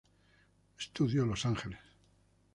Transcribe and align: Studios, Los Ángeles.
Studios, 0.77 1.27
Los 1.27 1.45
Ángeles. 1.45 1.77